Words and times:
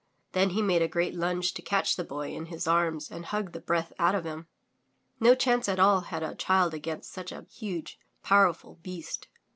Then 0.31 0.49
he 0.49 0.63
made 0.63 0.81
a 0.81 0.87
great 0.87 1.13
lunge 1.13 1.53
to 1.53 1.61
catch 1.61 1.95
the 1.95 2.03
Boy 2.03 2.29
in 2.33 2.47
his 2.47 2.65
arms 2.67 3.11
and 3.11 3.23
hug 3.23 3.51
the 3.51 3.59
breath 3.59 3.93
out 3.99 4.15
of 4.15 4.23
him. 4.25 4.47
No 5.19 5.35
chance 5.35 5.69
at 5.69 5.77
all 5.77 5.99
had 6.01 6.23
a 6.23 6.33
child 6.33 6.73
against 6.73 7.13
such 7.13 7.31
a 7.31 7.45
huge, 7.51 7.99
powerful 8.23 8.79
beast. 8.81 9.27